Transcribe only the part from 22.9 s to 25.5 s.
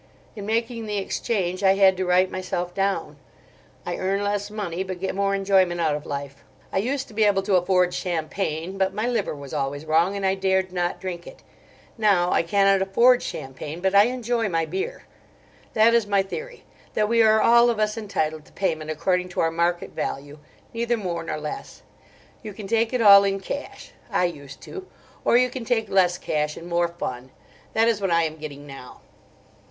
it all in cash. I used to. Or